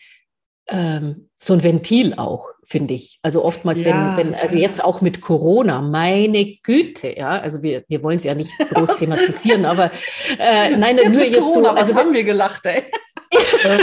ähm, 0.70 1.28
so 1.36 1.54
ein 1.54 1.62
Ventil 1.62 2.14
auch, 2.14 2.46
finde 2.64 2.94
ich. 2.94 3.18
Also 3.22 3.44
oftmals, 3.44 3.80
ja, 3.80 4.16
wenn, 4.16 4.32
wenn, 4.32 4.34
also 4.34 4.56
jetzt 4.56 4.82
auch 4.82 5.00
mit 5.00 5.20
Corona, 5.20 5.80
meine 5.80 6.56
Güte, 6.62 7.16
ja, 7.16 7.40
also 7.40 7.62
wir, 7.62 7.84
wir 7.88 8.02
wollen 8.02 8.16
es 8.16 8.24
ja 8.24 8.34
nicht 8.34 8.52
groß 8.58 8.96
thematisieren, 8.98 9.64
aber 9.64 9.90
äh, 10.38 10.76
nein, 10.76 10.96
jetzt 10.96 11.14
nur 11.14 11.24
jetzt 11.24 11.40
Corona, 11.40 11.70
so. 11.70 11.76
Also 11.76 11.94
haben 11.94 12.12
wir 12.12 12.24
gelacht, 12.24 12.64
ey. 12.66 12.82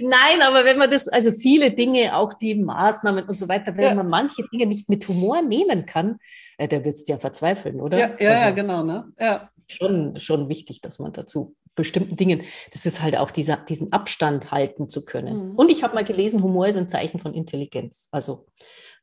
Nein, 0.00 0.42
aber 0.42 0.64
wenn 0.64 0.78
man 0.78 0.90
das, 0.90 1.08
also 1.08 1.32
viele 1.32 1.72
Dinge, 1.72 2.16
auch 2.16 2.32
die 2.32 2.54
Maßnahmen 2.54 3.24
und 3.24 3.38
so 3.38 3.48
weiter, 3.48 3.76
wenn 3.76 3.84
ja. 3.84 3.94
man 3.94 4.08
manche 4.08 4.42
Dinge 4.52 4.66
nicht 4.66 4.88
mit 4.88 5.06
Humor 5.08 5.42
nehmen 5.42 5.86
kann, 5.86 6.18
äh, 6.56 6.68
da 6.68 6.84
würdest 6.84 7.08
du 7.08 7.12
ja 7.12 7.18
verzweifeln, 7.18 7.80
oder? 7.80 7.98
Ja, 7.98 8.10
ja, 8.18 8.30
also, 8.30 8.44
ja 8.44 8.50
genau, 8.50 8.82
ne? 8.82 9.12
Ja. 9.18 9.50
Schon, 9.70 10.16
schon 10.16 10.48
wichtig, 10.48 10.80
dass 10.80 10.98
man 10.98 11.12
dazu 11.12 11.54
bestimmten 11.78 12.16
Dingen, 12.16 12.42
das 12.72 12.84
ist 12.84 13.02
halt 13.02 13.16
auch 13.16 13.30
dieser, 13.30 13.56
diesen 13.56 13.92
Abstand 13.92 14.50
halten 14.50 14.88
zu 14.88 15.04
können. 15.04 15.48
Mhm. 15.48 15.54
Und 15.54 15.70
ich 15.70 15.82
habe 15.82 15.94
mal 15.94 16.04
gelesen, 16.04 16.42
Humor 16.42 16.66
ist 16.68 16.76
ein 16.76 16.88
Zeichen 16.88 17.18
von 17.18 17.32
Intelligenz. 17.32 18.08
Also 18.12 18.46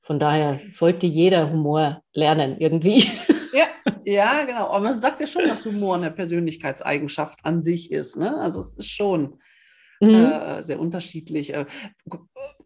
von 0.01 0.19
daher 0.19 0.59
sollte 0.69 1.07
jeder 1.07 1.51
Humor 1.51 2.03
lernen 2.13 2.57
irgendwie. 2.59 3.09
Ja, 3.55 3.67
ja, 4.03 4.43
genau. 4.43 4.67
Aber 4.67 4.81
man 4.81 4.99
sagt 4.99 5.21
ja 5.21 5.27
schon, 5.27 5.47
dass 5.47 5.65
Humor 5.65 5.95
eine 5.95 6.11
Persönlichkeitseigenschaft 6.11 7.45
an 7.45 7.63
sich 7.63 7.89
ist. 7.89 8.17
Ne? 8.17 8.35
Also 8.35 8.59
es 8.59 8.73
ist 8.73 8.89
schon 8.89 9.39
mhm. 10.01 10.09
äh, 10.09 10.61
sehr 10.61 10.77
unterschiedlich. 10.77 11.53
Äh, 11.53 11.65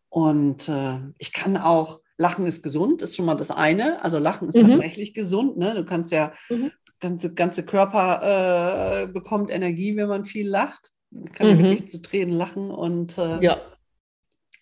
und 0.10 0.68
äh, 0.68 0.98
ich 1.20 1.32
kann 1.32 1.58
auch, 1.58 2.00
Lachen 2.18 2.48
ist 2.48 2.64
gesund, 2.64 3.04
ist 3.04 3.16
schon 3.16 3.26
mal 3.26 3.36
das 3.36 3.52
eine. 3.52 4.04
Also 4.04 4.18
Lachen 4.18 4.50
ist 4.50 4.56
mhm. 4.56 4.70
tatsächlich 4.70 5.14
gesund. 5.14 5.60
Ne? 5.60 5.76
Du 5.76 5.86
kannst 5.86 6.12
ja 6.12 6.34
mhm 6.50 6.72
ganze, 7.00 7.34
ganze 7.34 7.64
Körper 7.66 9.04
äh, 9.04 9.08
bekommt 9.08 9.52
Energie, 9.52 9.96
wenn 9.96 10.08
man 10.08 10.26
viel 10.26 10.48
lacht. 10.48 10.92
Man 11.12 11.32
kann 11.32 11.48
mhm. 11.48 11.64
wirklich 11.64 11.90
zu 11.90 12.02
Tränen 12.02 12.36
lachen 12.36 12.72
und 12.72 13.18
äh, 13.18 13.40
ja. 13.42 13.62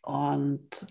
Und 0.01 0.85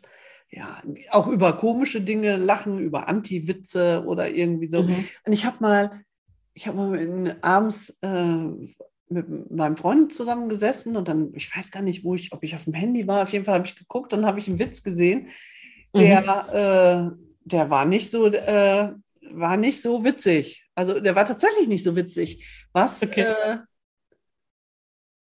ja, 0.51 0.83
auch 1.11 1.27
über 1.27 1.57
komische 1.57 2.01
Dinge 2.01 2.37
lachen, 2.37 2.79
über 2.79 3.09
Anti-Witze 3.09 4.05
oder 4.07 4.31
irgendwie 4.31 4.67
so. 4.67 4.83
Mhm. 4.83 5.09
Und 5.25 5.33
ich 5.33 5.45
habe 5.45 5.57
mal, 5.61 6.03
ich 6.55 6.67
habe 6.67 6.77
mal 6.77 6.99
in, 6.99 7.43
abends 7.43 7.99
äh, 8.03 8.45
mit 9.09 9.51
meinem 9.51 9.77
Freund 9.77 10.13
zusammengesessen 10.13 10.97
und 10.97 11.09
dann, 11.09 11.33
ich 11.35 11.55
weiß 11.55 11.71
gar 11.71 11.83
nicht, 11.83 12.05
wo 12.05 12.15
ich, 12.15 12.33
ob 12.33 12.43
ich 12.43 12.55
auf 12.55 12.65
dem 12.65 12.75
Handy 12.75 13.07
war, 13.07 13.23
auf 13.23 13.33
jeden 13.33 13.45
Fall 13.45 13.55
habe 13.55 13.67
ich 13.67 13.77
geguckt, 13.77 14.13
dann 14.13 14.27
habe 14.27 14.39
ich 14.39 14.49
einen 14.49 14.59
Witz 14.59 14.83
gesehen, 14.83 15.29
der, 15.95 16.21
mhm. 16.23 17.15
äh, 17.15 17.17
der 17.45 17.71
war 17.71 17.85
nicht 17.85 18.11
so, 18.11 18.27
äh, 18.27 18.93
war 19.31 19.57
nicht 19.57 19.81
so 19.83 20.05
witzig. 20.05 20.66
Also 20.77 21.01
der 21.01 21.17
war 21.17 21.25
tatsächlich 21.25 21.69
nicht 21.69 21.83
so 21.83 21.97
witzig. 21.97 22.47
Was, 22.73 23.03
okay. 23.03 23.23
äh, 23.23 23.59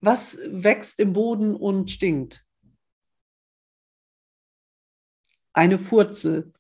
was 0.00 0.38
wächst 0.47 1.00
im 1.00 1.12
Boden 1.12 1.57
und 1.57 1.90
stinkt? 1.90 2.45
Eine 5.52 5.78
Furzel. 5.78 6.52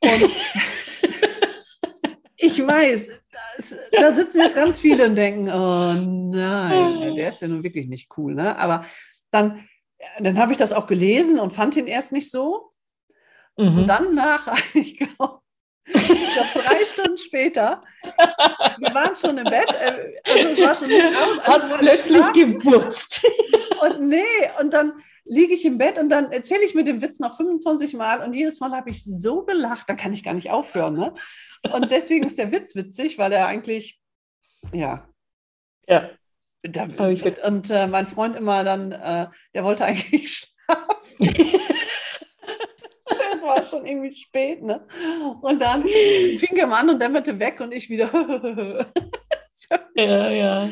Und 0.00 0.10
ich 2.36 2.66
weiß, 2.66 3.08
das, 3.30 3.76
da 3.92 4.12
sitzen 4.12 4.38
jetzt 4.38 4.56
ganz 4.56 4.80
viele 4.80 5.06
und 5.06 5.14
denken, 5.14 5.48
oh 5.48 5.92
nein, 5.94 7.14
der 7.14 7.28
ist 7.28 7.40
ja 7.40 7.46
nun 7.48 7.62
wirklich 7.62 7.86
nicht 7.86 8.10
cool. 8.18 8.34
Ne? 8.34 8.58
Aber 8.58 8.84
dann, 9.30 9.68
dann 10.18 10.36
habe 10.36 10.50
ich 10.50 10.58
das 10.58 10.72
auch 10.72 10.88
gelesen 10.88 11.38
und 11.38 11.52
fand 11.52 11.76
ihn 11.76 11.86
erst 11.86 12.10
nicht 12.10 12.32
so. 12.32 12.72
Mhm. 13.56 13.78
Und 13.78 13.86
dann 13.86 14.16
nach, 14.16 14.48
ich 14.74 14.98
glaube, 14.98 15.43
drei 15.92 16.84
Stunden 16.84 17.18
später, 17.18 17.82
wir 18.78 18.94
waren 18.94 19.14
schon 19.14 19.38
im 19.38 19.44
Bett, 19.44 19.68
äh, 19.68 20.20
also 20.24 20.62
war 20.62 20.74
schon 20.74 20.88
nicht 20.88 21.04
raus. 21.04 21.38
Also 21.40 21.52
Hat 21.52 21.62
es 21.62 21.76
plötzlich 21.76 22.32
gewurzt. 22.32 23.26
Und 23.82 24.08
nee, 24.08 24.22
und 24.60 24.72
dann 24.72 24.94
liege 25.24 25.54
ich 25.54 25.64
im 25.64 25.78
Bett 25.78 25.98
und 25.98 26.08
dann 26.08 26.32
erzähle 26.32 26.64
ich 26.64 26.74
mir 26.74 26.84
den 26.84 27.02
Witz 27.02 27.18
noch 27.18 27.36
25 27.36 27.94
Mal 27.94 28.20
und 28.20 28.34
jedes 28.34 28.60
Mal 28.60 28.72
habe 28.72 28.90
ich 28.90 29.04
so 29.04 29.42
gelacht, 29.42 29.88
da 29.88 29.94
kann 29.94 30.12
ich 30.12 30.22
gar 30.22 30.34
nicht 30.34 30.50
aufhören. 30.50 30.94
Ne? 30.94 31.14
Und 31.72 31.90
deswegen 31.90 32.26
ist 32.26 32.38
der 32.38 32.52
Witz 32.52 32.74
witzig, 32.74 33.18
weil 33.18 33.32
er 33.32 33.46
eigentlich, 33.46 34.00
ja. 34.72 35.08
Ja. 35.86 36.10
Da, 36.62 36.84
und 37.44 37.70
äh, 37.70 37.86
mein 37.86 38.06
Freund 38.06 38.36
immer 38.36 38.64
dann, 38.64 38.92
äh, 38.92 39.26
der 39.54 39.64
wollte 39.64 39.84
eigentlich 39.84 40.50
schlafen. 40.66 41.60
war 43.44 43.62
schon 43.64 43.86
irgendwie 43.86 44.14
spät, 44.14 44.62
ne? 44.62 44.86
Und 45.40 45.60
dann 45.60 45.82
fing 46.38 46.56
er 46.56 46.72
an 46.72 46.90
und 46.90 47.00
dämmerte 47.00 47.38
weg 47.38 47.60
und 47.60 47.72
ich 47.72 47.88
wieder. 47.88 48.10
ja, 49.94 50.30
ja. 50.30 50.70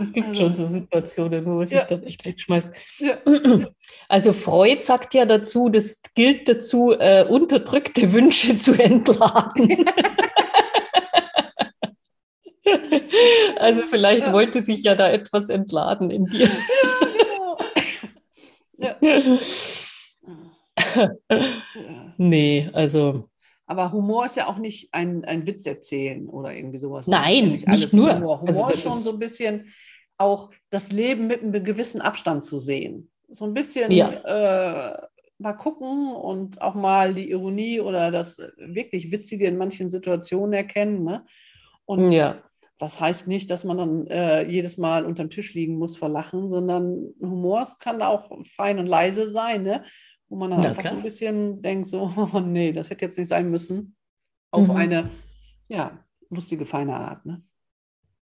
Es 0.00 0.12
gibt 0.12 0.28
also, 0.28 0.42
schon 0.42 0.54
so 0.54 0.68
Situationen, 0.68 1.44
wo 1.44 1.50
man 1.50 1.66
sich 1.66 1.78
ja. 1.78 1.84
dann 1.84 2.02
echt 2.04 2.24
wegschmeißt. 2.24 2.70
Ja. 2.98 3.18
Also 4.08 4.32
Freud 4.34 4.82
sagt 4.82 5.14
ja 5.14 5.24
dazu, 5.24 5.70
das 5.70 6.02
gilt 6.14 6.46
dazu, 6.46 6.92
äh, 6.92 7.24
unterdrückte 7.26 8.12
Wünsche 8.12 8.56
zu 8.56 8.72
entladen. 8.78 9.86
also 13.58 13.82
vielleicht 13.82 14.26
ja. 14.26 14.32
wollte 14.34 14.60
sich 14.60 14.82
ja 14.82 14.94
da 14.94 15.08
etwas 15.08 15.48
entladen 15.48 16.10
in 16.10 16.26
dir. 16.26 16.50
Ja, 18.76 18.96
genau. 19.00 19.38
nee, 22.16 22.70
also. 22.72 23.28
Aber 23.66 23.92
Humor 23.92 24.26
ist 24.26 24.36
ja 24.36 24.48
auch 24.48 24.58
nicht 24.58 24.92
ein, 24.92 25.24
ein 25.24 25.46
Witz 25.46 25.66
erzählen 25.66 26.28
oder 26.28 26.54
irgendwie 26.54 26.78
sowas. 26.78 27.06
Nein, 27.06 27.52
nicht, 27.52 27.68
nicht 27.68 27.92
nur. 27.92 28.14
Humor, 28.14 28.40
Humor 28.40 28.64
also 28.64 28.74
ist 28.74 28.82
schon 28.82 28.92
ist 28.92 29.04
so 29.04 29.12
ein 29.12 29.18
bisschen 29.18 29.72
auch 30.18 30.50
das 30.70 30.92
Leben 30.92 31.26
mit 31.26 31.42
einem 31.42 31.64
gewissen 31.64 32.00
Abstand 32.00 32.44
zu 32.44 32.58
sehen. 32.58 33.10
So 33.28 33.44
ein 33.44 33.54
bisschen 33.54 33.90
ja. 33.90 34.10
äh, 34.10 35.06
mal 35.38 35.52
gucken 35.54 36.12
und 36.14 36.62
auch 36.62 36.74
mal 36.74 37.14
die 37.14 37.30
Ironie 37.30 37.80
oder 37.80 38.10
das 38.10 38.38
wirklich 38.56 39.10
Witzige 39.10 39.46
in 39.46 39.58
manchen 39.58 39.90
Situationen 39.90 40.52
erkennen. 40.52 41.04
Ne? 41.04 41.26
Und 41.84 42.12
ja. 42.12 42.42
das 42.78 43.00
heißt 43.00 43.26
nicht, 43.26 43.50
dass 43.50 43.64
man 43.64 43.78
dann 43.78 44.06
äh, 44.06 44.42
jedes 44.48 44.78
Mal 44.78 45.04
unterm 45.04 45.30
Tisch 45.30 45.54
liegen 45.54 45.76
muss 45.76 45.96
vor 45.96 46.08
Lachen, 46.08 46.48
sondern 46.50 47.14
Humor 47.20 47.66
kann 47.80 48.02
auch 48.02 48.30
fein 48.44 48.78
und 48.78 48.86
leise 48.86 49.30
sein. 49.30 49.62
Ne? 49.62 49.84
Wo 50.32 50.36
man 50.36 50.50
dann 50.50 50.62
ja, 50.62 50.70
einfach 50.70 50.88
so 50.88 50.96
ein 50.96 51.02
bisschen 51.02 51.60
denkt, 51.60 51.88
so, 51.88 52.10
oh 52.32 52.40
nee, 52.40 52.72
das 52.72 52.88
hätte 52.88 53.04
jetzt 53.04 53.18
nicht 53.18 53.28
sein 53.28 53.50
müssen, 53.50 53.94
auf 54.50 54.66
mhm. 54.66 54.76
eine, 54.76 55.10
ja, 55.68 56.02
lustige, 56.30 56.64
feine 56.64 56.96
Art. 56.96 57.26
Ne? 57.26 57.42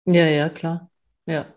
Ja, 0.06 0.26
ja, 0.26 0.48
klar. 0.48 0.90
Ja. 1.26 1.54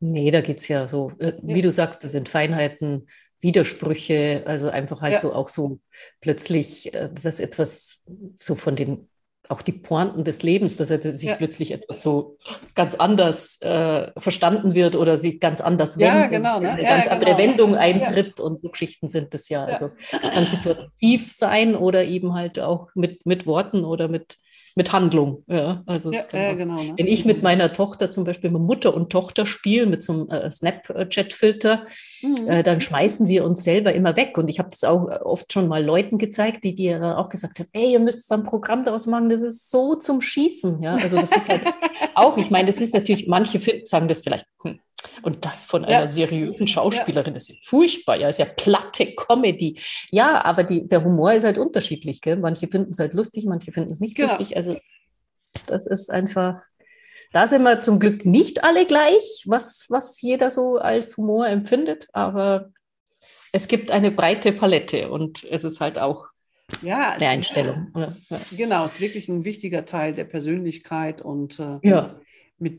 Nee, 0.00 0.30
da 0.30 0.40
geht 0.40 0.56
es 0.56 0.68
ja 0.68 0.88
so, 0.88 1.12
äh, 1.18 1.34
ja. 1.34 1.54
wie 1.54 1.60
du 1.60 1.70
sagst, 1.70 2.02
das 2.02 2.12
sind 2.12 2.30
Feinheiten, 2.30 3.08
Widersprüche, 3.40 4.42
also 4.46 4.70
einfach 4.70 5.02
halt 5.02 5.12
ja. 5.12 5.18
so 5.18 5.34
auch 5.34 5.50
so 5.50 5.80
plötzlich, 6.22 6.94
äh, 6.94 7.10
dass 7.12 7.38
etwas 7.38 8.06
so 8.40 8.54
von 8.54 8.74
den 8.74 9.10
auch 9.48 9.62
die 9.62 9.72
Pointen 9.72 10.24
des 10.24 10.42
Lebens, 10.42 10.76
dass 10.76 10.90
er 10.90 11.00
sich 11.00 11.28
ja. 11.28 11.36
plötzlich 11.36 11.72
etwas 11.72 12.02
so 12.02 12.36
ganz 12.74 12.94
anders 12.94 13.60
äh, 13.62 14.10
verstanden 14.16 14.74
wird 14.74 14.96
oder 14.96 15.18
sich 15.18 15.40
ganz 15.40 15.60
anders 15.60 15.98
wendet, 15.98 16.14
ja, 16.14 16.26
genau, 16.26 16.60
ne? 16.60 16.70
eine 16.72 16.82
ja, 16.82 16.88
ganz 16.88 17.08
andere 17.08 17.34
genau. 17.34 17.38
Wendung 17.38 17.74
eintritt 17.74 18.40
und 18.40 18.58
so 18.60 18.68
Geschichten 18.68 19.08
sind 19.08 19.34
das 19.34 19.48
ja. 19.48 19.64
Also 19.64 19.90
kann 20.32 20.46
situativ 20.46 21.32
sein 21.32 21.74
oder 21.74 22.04
eben 22.04 22.34
halt 22.34 22.58
auch 22.58 22.88
mit, 22.94 23.24
mit 23.26 23.46
Worten 23.46 23.84
oder 23.84 24.08
mit 24.08 24.36
mit 24.76 24.92
Handlung. 24.92 25.42
Ja, 25.48 25.82
also 25.86 26.12
ja, 26.12 26.22
ja, 26.32 26.52
genau, 26.52 26.82
ne? 26.82 26.92
Wenn 26.96 27.06
ich 27.06 27.24
mit 27.24 27.42
meiner 27.42 27.72
Tochter 27.72 28.10
zum 28.10 28.24
Beispiel 28.24 28.50
mit 28.50 28.60
Mutter 28.60 28.94
und 28.94 29.10
Tochter 29.10 29.46
spiele 29.46 29.86
mit 29.86 30.02
so 30.02 30.12
einem 30.12 30.28
äh, 30.28 30.50
Snapchat-Filter, 30.50 31.86
mhm. 32.22 32.46
äh, 32.46 32.62
dann 32.62 32.82
schmeißen 32.82 33.26
wir 33.26 33.44
uns 33.46 33.64
selber 33.64 33.94
immer 33.94 34.16
weg. 34.16 34.36
Und 34.36 34.48
ich 34.48 34.58
habe 34.58 34.68
das 34.68 34.84
auch 34.84 35.08
oft 35.22 35.50
schon 35.50 35.66
mal 35.66 35.82
Leuten 35.82 36.18
gezeigt, 36.18 36.62
die 36.62 36.74
dir 36.74 36.98
dann 36.98 37.16
auch 37.16 37.30
gesagt 37.30 37.58
haben, 37.58 37.68
ey, 37.72 37.92
ihr 37.92 38.00
müsst 38.00 38.30
ein 38.30 38.42
Programm 38.42 38.84
daraus 38.84 39.06
machen, 39.06 39.30
das 39.30 39.40
ist 39.40 39.70
so 39.70 39.94
zum 39.94 40.20
Schießen. 40.20 40.82
Ja, 40.82 40.96
also 40.96 41.18
das 41.18 41.34
ist 41.34 41.48
halt 41.48 41.64
auch, 42.14 42.36
ich 42.36 42.50
meine, 42.50 42.66
das 42.66 42.78
ist 42.78 42.92
natürlich, 42.92 43.26
manche 43.28 43.58
sagen 43.86 44.08
das 44.08 44.20
vielleicht, 44.20 44.46
hm, 44.62 44.78
und 45.26 45.44
das 45.44 45.66
von 45.66 45.84
einer 45.84 46.00
ja. 46.00 46.06
seriösen 46.06 46.68
Schauspielerin 46.68 47.32
ja. 47.32 47.36
ist 47.36 47.48
ja 47.48 47.56
furchtbar, 47.64 48.16
ja, 48.16 48.28
ist 48.28 48.38
ja 48.38 48.44
platte 48.44 49.12
Comedy. 49.16 49.76
Ja, 50.12 50.44
aber 50.44 50.62
die, 50.62 50.86
der 50.86 51.02
Humor 51.02 51.32
ist 51.32 51.44
halt 51.44 51.58
unterschiedlich, 51.58 52.20
gell? 52.20 52.36
Manche 52.36 52.68
finden 52.68 52.92
es 52.92 53.00
halt 53.00 53.12
lustig, 53.12 53.44
manche 53.44 53.72
finden 53.72 53.90
es 53.90 53.98
nicht 53.98 54.16
genau. 54.16 54.28
lustig. 54.28 54.56
Also 54.56 54.76
das 55.66 55.84
ist 55.84 56.12
einfach, 56.12 56.62
da 57.32 57.48
sind 57.48 57.64
wir 57.64 57.80
zum 57.80 57.98
Glück 57.98 58.24
nicht 58.24 58.62
alle 58.62 58.86
gleich, 58.86 59.42
was, 59.46 59.86
was 59.88 60.20
jeder 60.22 60.52
so 60.52 60.76
als 60.76 61.16
Humor 61.16 61.48
empfindet, 61.48 62.06
aber 62.12 62.70
es 63.50 63.66
gibt 63.66 63.90
eine 63.90 64.12
breite 64.12 64.52
Palette 64.52 65.10
und 65.10 65.42
es 65.42 65.64
ist 65.64 65.80
halt 65.80 65.98
auch 65.98 66.26
ja, 66.82 67.14
eine 67.14 67.28
Einstellung. 67.30 67.92
Ja. 67.96 68.14
Genau, 68.56 68.84
es 68.84 68.92
ist 68.92 69.00
wirklich 69.00 69.28
ein 69.28 69.44
wichtiger 69.44 69.86
Teil 69.86 70.14
der 70.14 70.24
Persönlichkeit 70.24 71.20
und 71.20 71.58
äh, 71.58 71.80
ja. 71.82 72.14
mit, 72.58 72.78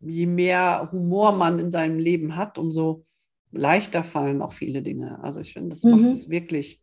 je 0.00 0.26
mehr 0.26 0.88
Humor 0.92 1.32
man 1.32 1.58
in 1.58 1.70
seinem 1.70 1.98
Leben 1.98 2.36
hat, 2.36 2.58
umso 2.58 3.04
leichter 3.52 4.04
fallen 4.04 4.42
auch 4.42 4.52
viele 4.52 4.82
Dinge. 4.82 5.22
Also 5.22 5.40
ich 5.40 5.52
finde, 5.52 5.70
das 5.70 5.82
mhm. 5.82 5.90
macht 5.90 6.04
es 6.12 6.28
wirklich 6.28 6.82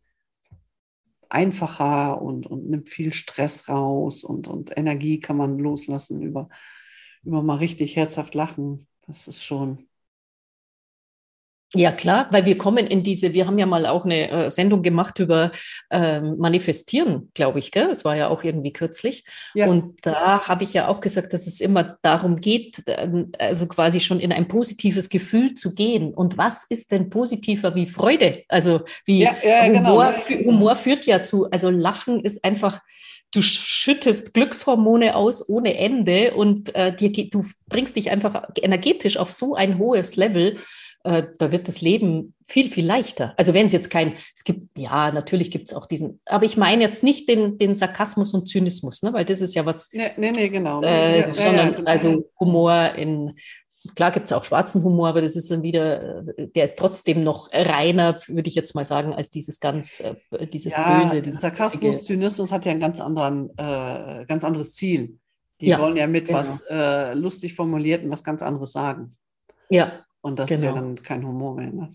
einfacher 1.28 2.22
und, 2.22 2.46
und 2.46 2.68
nimmt 2.68 2.88
viel 2.88 3.12
Stress 3.12 3.68
raus 3.68 4.24
und, 4.24 4.48
und 4.48 4.76
Energie 4.76 5.20
kann 5.20 5.36
man 5.36 5.58
loslassen 5.58 6.22
über, 6.22 6.48
über 7.22 7.42
mal 7.42 7.56
richtig 7.56 7.96
herzhaft 7.96 8.34
lachen. 8.34 8.86
Das 9.06 9.28
ist 9.28 9.42
schon 9.44 9.87
ja, 11.74 11.92
klar, 11.92 12.28
weil 12.30 12.46
wir 12.46 12.56
kommen 12.56 12.86
in 12.86 13.02
diese, 13.02 13.34
wir 13.34 13.46
haben 13.46 13.58
ja 13.58 13.66
mal 13.66 13.84
auch 13.84 14.06
eine 14.06 14.30
äh, 14.30 14.50
Sendung 14.50 14.80
gemacht 14.80 15.18
über 15.18 15.52
ähm, 15.90 16.36
Manifestieren, 16.38 17.30
glaube 17.34 17.58
ich, 17.58 17.72
gell? 17.72 17.90
Es 17.90 18.06
war 18.06 18.16
ja 18.16 18.28
auch 18.28 18.42
irgendwie 18.42 18.72
kürzlich. 18.72 19.24
Ja. 19.52 19.66
Und 19.66 19.96
da 20.00 20.48
habe 20.48 20.64
ich 20.64 20.72
ja 20.72 20.88
auch 20.88 21.00
gesagt, 21.00 21.34
dass 21.34 21.46
es 21.46 21.60
immer 21.60 21.98
darum 22.00 22.36
geht, 22.40 22.84
ähm, 22.86 23.32
also 23.38 23.66
quasi 23.66 24.00
schon 24.00 24.18
in 24.18 24.32
ein 24.32 24.48
positives 24.48 25.10
Gefühl 25.10 25.52
zu 25.54 25.74
gehen. 25.74 26.14
Und 26.14 26.38
was 26.38 26.64
ist 26.70 26.90
denn 26.90 27.10
positiver 27.10 27.74
wie 27.74 27.86
Freude? 27.86 28.44
Also 28.48 28.80
wie 29.04 29.20
ja, 29.20 29.36
ja, 29.42 29.66
Humor, 29.66 30.14
genau. 30.26 30.50
Humor 30.50 30.76
führt 30.76 31.04
ja 31.04 31.22
zu, 31.22 31.50
also 31.50 31.68
Lachen 31.68 32.24
ist 32.24 32.44
einfach, 32.44 32.80
du 33.30 33.42
schüttest 33.42 34.32
Glückshormone 34.32 35.14
aus 35.14 35.46
ohne 35.50 35.76
Ende 35.76 36.32
und 36.32 36.74
äh, 36.74 36.96
dir, 36.96 37.12
du 37.28 37.44
bringst 37.68 37.96
dich 37.96 38.10
einfach 38.10 38.48
energetisch 38.58 39.18
auf 39.18 39.30
so 39.32 39.54
ein 39.54 39.76
hohes 39.76 40.16
Level 40.16 40.56
äh, 41.04 41.24
da 41.38 41.52
wird 41.52 41.68
das 41.68 41.80
Leben 41.80 42.34
viel, 42.46 42.70
viel 42.70 42.86
leichter. 42.86 43.34
Also 43.36 43.54
wenn 43.54 43.66
es 43.66 43.72
jetzt 43.72 43.90
kein, 43.90 44.14
es 44.34 44.44
gibt, 44.44 44.76
ja, 44.76 45.12
natürlich 45.12 45.50
gibt 45.50 45.68
es 45.68 45.76
auch 45.76 45.86
diesen, 45.86 46.20
aber 46.26 46.44
ich 46.44 46.56
meine 46.56 46.82
jetzt 46.82 47.02
nicht 47.02 47.28
den, 47.28 47.58
den 47.58 47.74
Sarkasmus 47.74 48.34
und 48.34 48.48
Zynismus, 48.48 49.02
ne, 49.02 49.12
weil 49.12 49.24
das 49.24 49.40
ist 49.40 49.54
ja 49.54 49.64
was. 49.64 49.90
Nee, 49.92 50.10
nee, 50.16 50.32
nee 50.34 50.48
genau. 50.48 50.82
Äh, 50.82 51.20
ja, 51.20 51.32
sondern 51.32 51.56
ja, 51.56 51.70
genau. 51.76 51.90
also 51.90 52.24
Humor 52.40 52.92
in, 52.96 53.34
klar 53.94 54.10
gibt 54.10 54.26
es 54.26 54.32
auch 54.32 54.44
schwarzen 54.44 54.82
Humor, 54.82 55.08
aber 55.08 55.22
das 55.22 55.36
ist 55.36 55.50
dann 55.50 55.62
wieder, 55.62 56.22
der 56.36 56.64
ist 56.64 56.78
trotzdem 56.78 57.22
noch 57.22 57.48
reiner, 57.52 58.16
würde 58.26 58.48
ich 58.48 58.54
jetzt 58.54 58.74
mal 58.74 58.84
sagen, 58.84 59.12
als 59.12 59.30
dieses 59.30 59.60
ganz, 59.60 60.00
äh, 60.00 60.46
dieses 60.46 60.76
ja, 60.76 61.00
Böse. 61.00 61.22
Dieses 61.22 61.40
Sarkasmus, 61.40 62.04
Zynismus 62.04 62.50
hat 62.50 62.66
ja 62.66 62.72
ein 62.72 62.80
ganz, 62.80 63.00
anderen, 63.00 63.50
äh, 63.56 64.24
ganz 64.26 64.44
anderes 64.44 64.74
Ziel. 64.74 65.18
Die 65.60 65.76
wollen 65.76 65.96
ja 65.96 66.06
mit 66.06 66.26
genau. 66.26 66.38
was 66.38 66.62
äh, 66.70 67.14
lustig 67.14 67.54
formulierten 67.54 68.10
was 68.10 68.22
ganz 68.22 68.42
anderes 68.42 68.72
sagen. 68.72 69.16
Ja, 69.70 70.04
und 70.20 70.38
das 70.38 70.48
genau. 70.48 70.58
ist 70.58 70.64
ja 70.64 70.72
genau. 70.72 70.82
dann 70.82 71.02
kein 71.02 71.26
Humor 71.26 71.54
mehr. 71.54 71.72
Ne? 71.72 71.94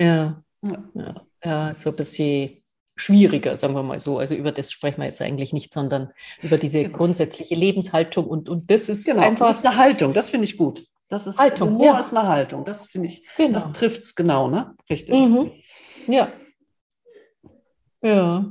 Ja. 0.00 0.42
ja. 0.62 1.14
ja. 1.44 1.74
So 1.74 1.90
ein 1.90 1.96
bisschen 1.96 2.62
schwieriger, 2.96 3.56
sagen 3.56 3.74
wir 3.74 3.82
mal 3.82 4.00
so. 4.00 4.18
Also 4.18 4.34
über 4.34 4.52
das 4.52 4.70
sprechen 4.70 5.00
wir 5.00 5.06
jetzt 5.06 5.22
eigentlich 5.22 5.52
nicht, 5.52 5.72
sondern 5.72 6.12
über 6.42 6.58
diese 6.58 6.82
genau. 6.82 6.96
grundsätzliche 6.96 7.54
Lebenshaltung 7.54 8.26
und, 8.26 8.48
und 8.48 8.70
das 8.70 8.88
ist 8.88 9.06
genau, 9.06 9.22
einfach. 9.22 9.48
Das 9.48 9.58
ist 9.58 9.66
eine 9.66 9.76
Haltung, 9.76 10.14
das 10.14 10.30
finde 10.30 10.44
ich 10.44 10.56
gut. 10.56 10.86
Das 11.08 11.26
ist 11.26 11.38
Haltung. 11.38 11.70
Humor 11.70 11.86
ja. 11.86 12.00
ist 12.00 12.14
eine 12.14 12.26
Haltung. 12.26 12.64
Das 12.64 12.86
finde 12.86 13.08
ich, 13.08 13.26
genau. 13.36 13.52
das 13.52 13.72
trifft 13.72 14.02
es 14.02 14.14
genau, 14.14 14.48
ne? 14.48 14.74
Richtig. 14.88 15.14
Mhm. 15.14 15.50
Ja. 16.06 16.28
Ja. 18.02 18.50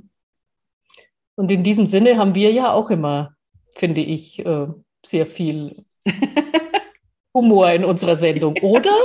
Und 1.35 1.51
in 1.51 1.63
diesem 1.63 1.87
Sinne 1.87 2.17
haben 2.17 2.35
wir 2.35 2.51
ja 2.51 2.71
auch 2.71 2.91
immer, 2.91 3.35
finde 3.75 4.01
ich, 4.01 4.45
äh, 4.45 4.67
sehr 5.03 5.25
viel 5.25 5.85
Humor 7.33 7.71
in 7.71 7.85
unserer 7.85 8.15
Sendung, 8.15 8.57
oder? 8.61 8.91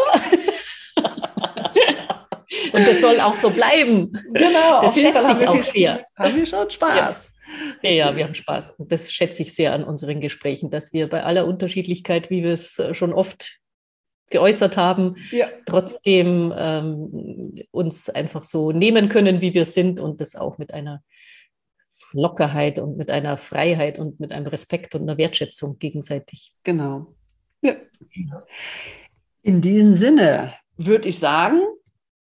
Und 2.73 2.87
das 2.87 3.00
soll 3.00 3.21
auch 3.21 3.37
so 3.40 3.50
bleiben. 3.50 4.12
Genau, 4.33 4.83
das 4.83 4.95
schätze 4.95 5.33
ich 5.40 5.49
auch 5.49 5.62
sehr. 5.62 6.04
Haben 6.16 6.37
wir 6.37 6.47
schon 6.47 6.71
Spaß. 6.71 7.33
Ja. 7.83 7.90
ja, 7.90 8.16
wir 8.16 8.25
haben 8.25 8.35
Spaß. 8.35 8.73
Und 8.78 8.90
das 8.92 9.12
schätze 9.12 9.42
ich 9.42 9.54
sehr 9.54 9.73
an 9.73 9.85
unseren 9.85 10.21
Gesprächen, 10.21 10.71
dass 10.71 10.92
wir 10.92 11.09
bei 11.09 11.23
aller 11.23 11.47
Unterschiedlichkeit, 11.47 12.28
wie 12.28 12.42
wir 12.42 12.52
es 12.52 12.78
äh, 12.78 12.92
schon 12.95 13.12
oft 13.12 13.61
geäußert 14.30 14.76
haben, 14.76 15.14
ja. 15.30 15.47
trotzdem 15.66 16.52
ähm, 16.56 17.62
uns 17.71 18.11
einfach 18.11 18.42
so 18.45 18.73
nehmen 18.73 19.09
können, 19.09 19.40
wie 19.40 19.54
wir 19.54 19.64
sind 19.64 20.00
und 20.00 20.21
das 20.21 20.35
auch 20.35 20.59
mit 20.59 20.75
einer 20.75 21.02
Lockerheit 22.12 22.78
und 22.78 22.97
mit 22.97 23.11
einer 23.11 23.37
Freiheit 23.37 23.99
und 23.99 24.18
mit 24.21 24.33
einem 24.33 24.47
Respekt 24.47 24.95
und 24.95 25.02
einer 25.02 25.18
Wertschätzung 25.18 25.78
gegenseitig. 25.78 26.52
Genau. 26.64 27.15
Ja. 27.66 28.42
In 29.42 29.61
diesem 29.61 29.90
Sinne 29.90 30.54
würde 30.76 31.08
ich 31.08 31.18
sagen, 31.18 31.62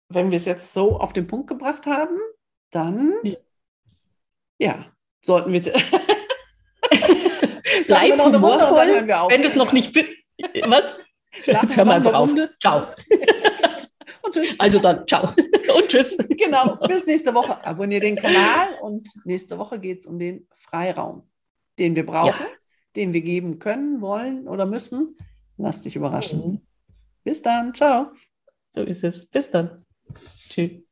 wenn 0.09 0.31
wir 0.31 0.37
es 0.37 0.45
jetzt 0.45 0.73
so 0.73 0.99
auf 0.99 1.13
den 1.13 1.27
Punkt 1.27 1.49
gebracht 1.49 1.87
haben, 1.87 2.19
dann 2.71 3.15
ja, 3.23 3.37
ja 4.59 4.87
sollten 5.23 5.53
wir. 5.53 5.61
Bleib 7.87 8.21
humorvoll, 8.21 9.07
wenn 9.29 9.43
du 9.43 9.49
es 9.49 9.57
noch 9.57 9.73
nicht. 9.73 9.95
Was? 10.67 10.97
Jetzt 11.45 11.77
hör 11.77 11.85
mal 11.85 12.01
drauf. 12.01 12.33
Ciao. 12.61 12.87
und 14.23 14.35
tschüss. 14.35 14.55
Also 14.59 14.79
dann, 14.79 15.07
ciao. 15.07 15.29
Und 15.77 15.89
tschüss. 15.89 16.19
Genau. 16.29 16.77
Bis 16.87 17.07
nächste 17.07 17.35
Woche. 17.35 17.65
Abonniere 17.65 18.03
den 18.03 18.17
Kanal 18.17 18.79
und 18.83 19.09
nächste 19.25 19.59
Woche 19.59 19.81
geht 19.81 20.01
es 20.01 20.07
um 20.07 20.19
den 20.19 20.47
Freiraum, 20.53 21.29
den 21.79 21.97
wir 21.97 22.07
brauchen, 22.07 22.29
ja 22.39 22.47
den 22.97 23.13
wir 23.13 23.23
geben 23.23 23.59
können, 23.59 24.01
wollen 24.01 24.49
oder 24.49 24.67
müssen. 24.67 25.17
Lass 25.57 25.83
dich 25.83 25.97
überraschen. 25.97 26.39
Mhm. 26.39 26.61
Bis 27.23 27.43
dann. 27.43 27.75
Ciao. 27.75 28.13
So 28.71 28.83
ist 28.83 29.05
es. 29.05 29.27
Bis 29.27 29.51
dann. 29.51 29.85
Tschüss. 30.49 30.83